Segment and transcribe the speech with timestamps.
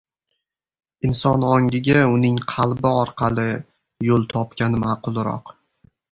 [1.07, 3.45] Inson ongiga uning qalbi orqali
[4.09, 5.53] yo‘l topgan ma’qulroq.